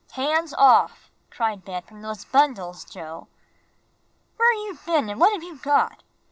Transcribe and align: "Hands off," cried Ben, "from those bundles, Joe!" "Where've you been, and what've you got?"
"Hands 0.13 0.51
off," 0.55 1.11
cried 1.29 1.63
Ben, 1.63 1.83
"from 1.83 2.01
those 2.01 2.25
bundles, 2.25 2.85
Joe!" 2.85 3.27
"Where've 4.35 4.57
you 4.65 4.79
been, 4.83 5.11
and 5.11 5.19
what've 5.21 5.43
you 5.43 5.59
got?" 5.59 6.01